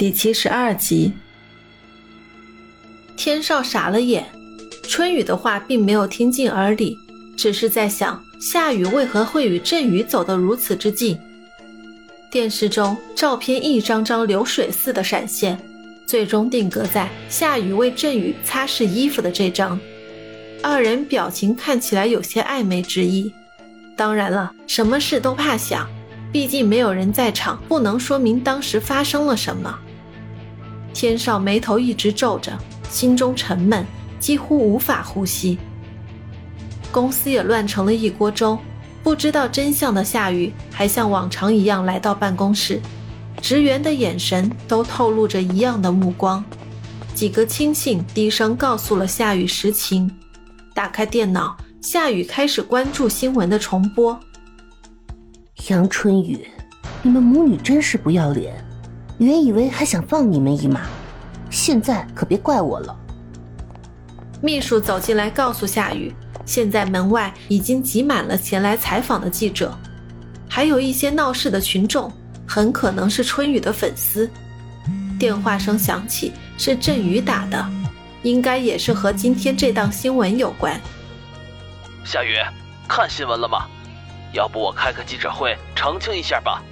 [0.00, 1.12] 第七十二集，
[3.18, 4.24] 天少傻了眼，
[4.82, 6.96] 春雨的话并没有听进耳里，
[7.36, 11.20] 只是在想夏雨为何会与振宇走得如此之近。
[12.30, 15.60] 电视中照片一张张流水似的闪现，
[16.06, 19.78] 最终定格在夏雨为振宇擦拭衣服的这张。
[20.62, 23.30] 二人表情看起来有些暧昧之意。
[23.94, 25.86] 当然了，什么事都怕想，
[26.32, 29.78] 毕竟没有人在场，不能说明当时发生了什么。
[30.92, 32.56] 天少眉头一直皱着，
[32.88, 33.84] 心中沉闷，
[34.18, 35.58] 几乎无法呼吸。
[36.92, 38.58] 公司也乱成了一锅粥。
[39.02, 42.78] 不知道真相的夏雨还像往常一样来到办公室，
[43.40, 46.44] 职员的眼神都透露着一样的目光。
[47.14, 50.10] 几个亲信低声告诉了夏雨实情。
[50.74, 54.20] 打开电脑，夏雨开始关注新闻的重播。
[55.68, 56.46] 杨春雨，
[57.02, 58.54] 你们母女真是不要脸。
[59.20, 60.80] 原以为还想放你们一马，
[61.50, 62.96] 现在可别怪我了。
[64.40, 66.14] 秘书走进来告诉夏雨，
[66.46, 69.76] 现在门外已经挤满了前来采访的记者，
[70.48, 72.10] 还有一些闹事的群众，
[72.46, 74.28] 很可能是春雨的粉丝。
[75.18, 77.62] 电话声响起，是振宇打的，
[78.22, 80.80] 应该也是和今天这档新闻有关。
[82.06, 82.36] 夏雨，
[82.88, 83.66] 看新闻了吗？
[84.32, 86.62] 要不我开个记者会澄清一下吧。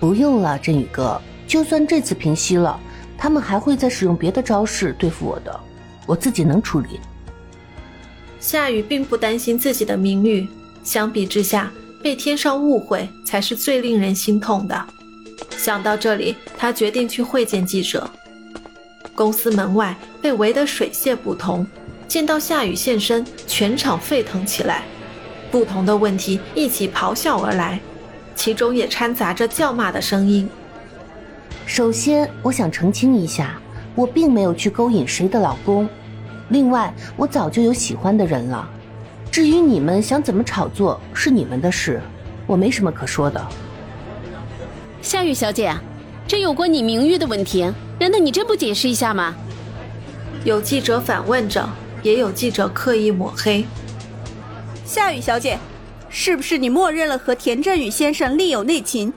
[0.00, 1.20] 不用了，振宇哥。
[1.46, 2.78] 就算这次平息了，
[3.16, 5.60] 他们还会再使用别的招式对付我的，
[6.06, 7.00] 我自己能处理。
[8.38, 10.46] 夏雨并不担心自己的名誉，
[10.84, 14.86] 相比之下，被天上误会才是最令人心痛的。
[15.56, 18.08] 想到这里，他决定去会见记者。
[19.14, 21.66] 公司门外被围得水泄不通，
[22.06, 24.84] 见到夏雨现身，全场沸腾起来，
[25.50, 27.80] 不同的问题一起咆哮而来，
[28.38, 30.48] 其中也掺杂着叫骂的声音。
[31.66, 33.60] 首先，我想澄清一下，
[33.96, 35.88] 我并没有去勾引谁的老公。
[36.50, 38.70] 另外，我早就有喜欢的人了。
[39.28, 42.00] 至于你们想怎么炒作，是你们的事，
[42.46, 43.44] 我没什么可说的。
[45.02, 45.74] 夏雨小姐，
[46.24, 47.68] 这有关你名誉的问题，
[47.98, 49.34] 难道你真不解释一下吗？
[50.44, 51.68] 有记者反问着，
[52.04, 53.66] 也有记者刻意抹黑。
[54.84, 55.58] 夏雨小姐，
[56.10, 59.12] 是不是你默认了和田振宇先生另有内情？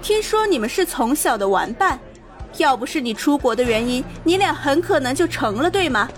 [0.00, 1.98] 听说你们是从小的玩伴，
[2.58, 6.08] 要不是你出国的原因，你俩很可能就成了，对吗？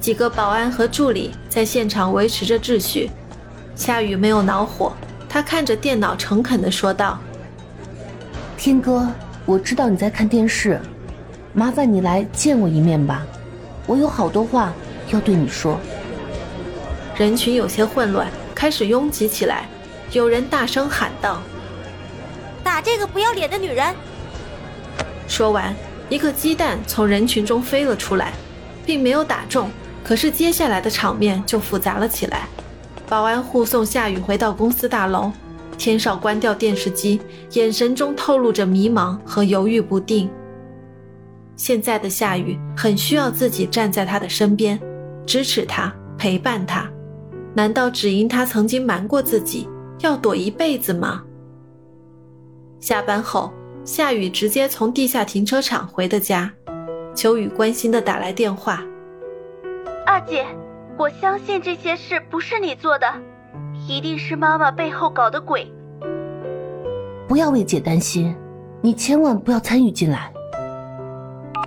[0.00, 3.10] 几个保安和助理在现场维持着秩序。
[3.74, 4.92] 夏雨没有恼火，
[5.28, 7.18] 他看着电脑，诚恳地说道
[8.56, 9.08] ：“天哥，
[9.46, 10.80] 我知道你在看电视，
[11.52, 13.24] 麻烦你来见我一面吧，
[13.86, 14.72] 我有好多话
[15.10, 15.78] 要对你说。”
[17.16, 18.26] 人群有些混乱，
[18.60, 19.66] 开始拥挤起来，
[20.12, 21.40] 有人大声喊道。
[22.62, 23.94] 打这个不要脸的女人！
[25.26, 25.74] 说完，
[26.10, 28.34] 一个鸡蛋从人群中飞了出来，
[28.84, 29.70] 并没有打中。
[30.04, 32.48] 可是接下来的场面就复杂了起来。
[33.08, 35.32] 保安护送夏雨回到公司大楼，
[35.78, 37.18] 天少关掉电视机，
[37.52, 40.30] 眼神中透露着迷茫和犹豫不定。
[41.56, 44.78] 现在的夏雨很需要自己站在他的身边，
[45.24, 46.86] 支持他，陪伴他。
[47.54, 49.68] 难道只因他曾经瞒过自己，
[50.00, 51.22] 要躲一辈子吗？
[52.78, 53.52] 下班后，
[53.84, 56.52] 夏雨直接从地下停车场回的家。
[57.14, 58.82] 秋雨关心的打来电话
[60.06, 60.46] ：“二姐，
[60.96, 63.06] 我相信这些事不是你做的，
[63.88, 65.66] 一定是妈妈背后搞的鬼。
[67.26, 68.34] 不要为姐担心，
[68.80, 70.32] 你千万不要参与进来。”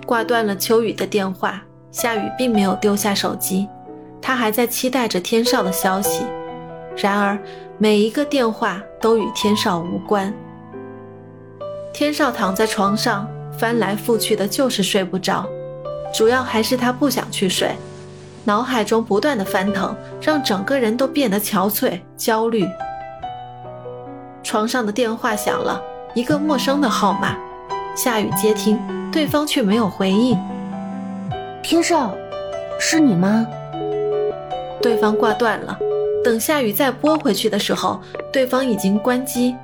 [0.06, 3.68] 挂断了秋雨的电话，夏雨并没有丢下手机，
[4.26, 6.24] 他还在期待着天少的消息。
[6.96, 7.38] 然而，
[7.76, 10.32] 每一个电话都与天少无关。
[11.92, 15.46] 天少躺在床上翻来覆去的，就是睡不着。
[16.14, 17.76] 主要还是他不想去睡，
[18.44, 22.66] 脑海中不断的翻腾，让整个人都变得憔悴、焦虑。
[24.42, 25.82] 床上的电话响了，
[26.14, 27.36] 一个陌生的号码。
[27.94, 28.80] 夏雨接听，
[29.12, 30.38] 对方却没有回应。
[31.62, 32.14] 天少，
[32.80, 33.46] 是你吗？
[34.84, 35.78] 对方挂断了。
[36.22, 37.98] 等夏雨再拨回去的时候，
[38.30, 39.56] 对方已经关机。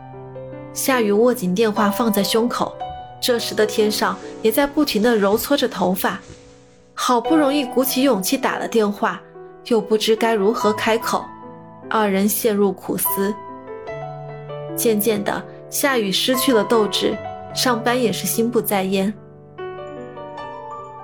[0.72, 2.74] 夏雨握紧电话放在胸口，
[3.20, 6.18] 这时的天上也在不停地揉搓着头发，
[6.94, 9.20] 好不容易鼓起勇气打了电话，
[9.66, 11.22] 又不知该如何开口，
[11.90, 13.34] 二人陷入苦思。
[14.74, 17.14] 渐渐的，夏雨失去了斗志，
[17.54, 19.12] 上班也是心不在焉。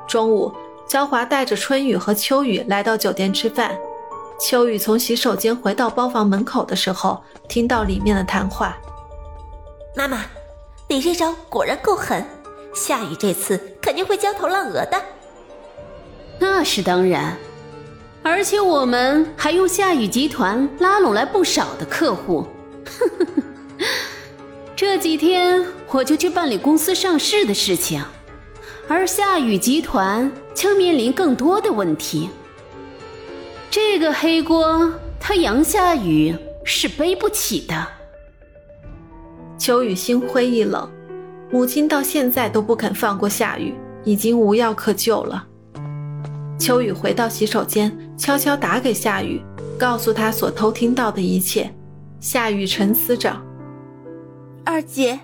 [0.08, 0.50] 中午，
[0.88, 3.76] 焦华带着春雨和秋雨来到酒店吃饭，
[4.38, 8.76] 秋雨从洗手间回到包房门口的时候，听到里面的谈话。
[9.96, 10.26] 妈妈，
[10.88, 12.24] 你这招果然够狠，
[12.74, 15.02] 夏雨这次肯定会焦头烂额的。
[16.38, 17.34] 那是当然，
[18.22, 22.46] 而且我们还用夏雨集团拉拢来不少的客户。
[24.76, 28.04] 这几天我就去办理公司上市的事情，
[28.86, 32.28] 而夏雨集团将面临更多的问题。
[33.78, 34.90] 这个黑锅，
[35.20, 36.34] 他杨夏雨
[36.64, 37.86] 是背不起的。
[39.58, 40.90] 秋雨心灰意冷，
[41.50, 45.46] 母亲到现在都不肯放过夏雨，已经无药可救了。
[46.58, 49.42] 秋雨回到洗手间，悄悄打给夏雨，
[49.78, 51.70] 告诉他所偷听到的一切。
[52.18, 53.36] 夏雨沉思着
[54.64, 55.20] ：“二姐，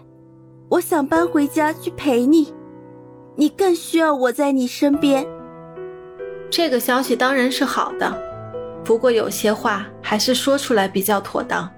[0.69, 2.53] 我想搬回家去陪你，
[3.35, 5.27] 你更需要我在你身边。”
[6.53, 8.31] 这个消息当然是好的，
[8.85, 11.71] 不过有些话还是说出来比较妥当。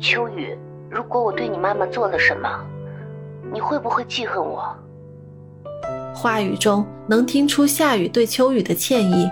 [0.00, 0.56] 秋雨，
[0.90, 2.48] 如果我对你妈妈做了什么，
[3.52, 4.62] 你会不会记恨我？
[6.14, 9.30] 话语中能听出夏雨对秋雨的歉意，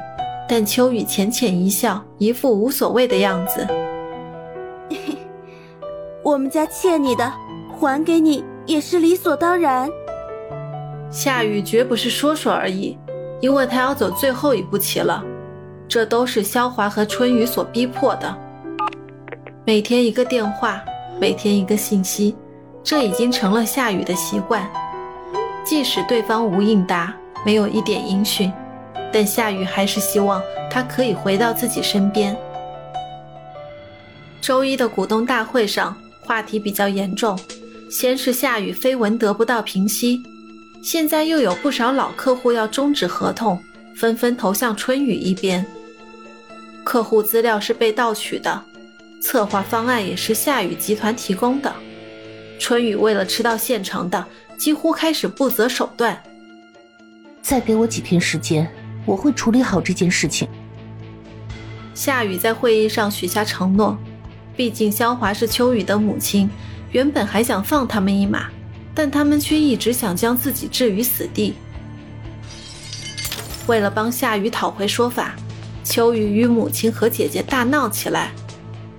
[0.49, 3.67] 但秋雨浅浅一笑，一副无所谓的样子。
[6.23, 7.33] 我们家欠你的，
[7.79, 9.91] 还给你也是理所当然。
[11.11, 12.99] 夏雨绝不是说说而已，
[13.41, 15.23] 因为他要走最后一步棋了，
[15.89, 18.37] 这都是萧华和春雨所逼迫的。
[19.65, 20.83] 每天一个电话，
[21.21, 22.35] 每天一个信息，
[22.83, 24.69] 这已经成了夏雨的习惯。
[25.65, 27.15] 即使对方无应答，
[27.45, 28.53] 没有一点音讯，
[29.13, 32.37] 但夏雨还是希望他可以回到自己身边。
[34.43, 35.97] 周一的股东大会上，
[36.27, 37.39] 话题比较严重，
[37.91, 40.21] 先是夏雨绯闻得不到平息，
[40.83, 43.59] 现在又有不少老客户要终止合同，
[43.97, 45.65] 纷纷投向春雨一边。
[46.85, 48.63] 客户资料是被盗取的，
[49.21, 51.75] 策划方案也是夏雨集团提供的，
[52.59, 54.25] 春雨为了吃到现成的。
[54.57, 56.17] 几乎开始不择手段。
[57.43, 58.71] 再给我几天时间，
[59.05, 60.49] 我会处理好这件事情。
[61.93, 63.99] 夏雨在会议上许下承诺，
[64.57, 66.49] 毕竟肖华是秋雨的母亲，
[66.93, 68.47] 原本还想放他们一马，
[68.95, 71.55] 但他们却一直想将自己置于死地。
[73.67, 75.35] 为了帮夏雨讨回说法，
[75.83, 78.31] 秋雨与母亲和姐姐大闹起来。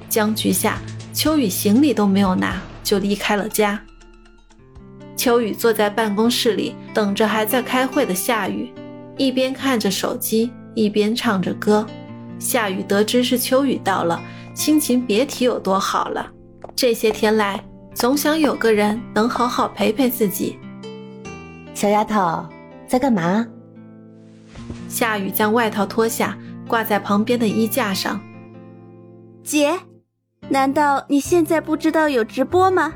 [0.09, 0.79] 僵局下，
[1.13, 3.79] 秋雨行李都没有拿，就离开了家。
[5.15, 8.73] 秋雨坐在办公室里，等着还在开会的夏雨，
[9.17, 11.85] 一边看着手机，一边唱着歌。
[12.39, 14.21] 夏雨得知是秋雨到了，
[14.53, 16.29] 心情别提有多好了。
[16.75, 17.63] 这些天来，
[17.93, 20.59] 总想有个人能好好陪陪自己。
[21.73, 22.45] 小丫头
[22.87, 23.45] 在干嘛？
[24.87, 28.19] 夏雨将外套脱下，挂在旁边的衣架上。
[29.43, 29.77] 姐，
[30.49, 32.93] 难道你现在不知道有直播吗？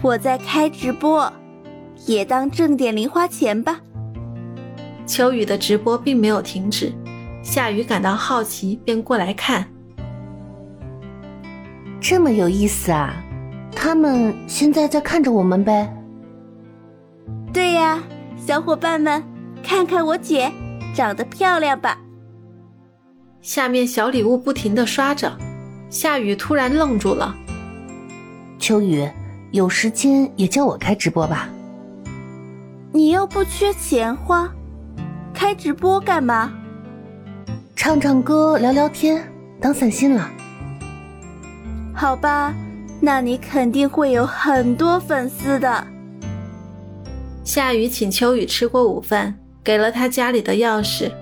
[0.00, 1.32] 我在开直播，
[2.06, 3.80] 也当挣点零花钱吧。
[5.06, 6.92] 秋雨的直播并没有停止，
[7.42, 9.66] 夏雨感到好奇，便过来看。
[12.00, 13.24] 这么有意思啊！
[13.74, 15.92] 他们现在在看着我们呗。
[17.52, 18.02] 对呀，
[18.36, 19.22] 小伙伴们，
[19.62, 20.52] 看看我姐
[20.98, 21.96] 长得漂亮吧。
[23.40, 25.32] 下面小礼物不停的刷着，
[25.88, 27.32] 夏雨突然愣住了。
[28.58, 29.08] 秋雨。
[29.50, 31.48] 有时间也叫我开直播吧。
[32.92, 34.46] 你又不缺钱花，
[35.32, 36.52] 开直播干嘛？
[37.74, 39.26] 唱唱歌，聊聊天，
[39.58, 40.30] 当散心了。
[41.94, 42.54] 好吧，
[43.00, 45.86] 那你肯定会有很多粉丝的。
[47.42, 49.34] 夏雨请秋雨吃过午饭，
[49.68, 51.12] 给了他家里的钥匙。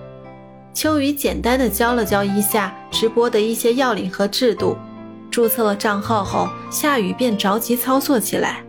[0.73, 4.77] 秋雨简单的教了教一下直播的一些要领和制度。
[5.33, 8.63] 注册了账号后，夏雨便着急操作起来。